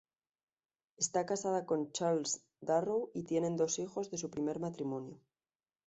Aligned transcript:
Está 0.97 1.27
casada 1.27 1.67
con 1.67 1.91
Charles 1.91 2.43
Darrow 2.59 3.11
y 3.13 3.21
tienen 3.25 3.55
dos 3.55 3.77
hijos 3.77 4.09
de 4.09 4.17
su 4.17 4.31
primer 4.31 4.59
matrimonio. 4.59 5.21